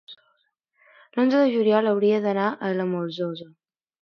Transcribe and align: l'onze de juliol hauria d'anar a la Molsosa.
l'onze 1.17 1.41
de 1.43 1.51
juliol 1.57 1.91
hauria 1.91 2.23
d'anar 2.25 2.49
a 2.51 2.73
la 2.81 2.89
Molsosa. 2.97 3.49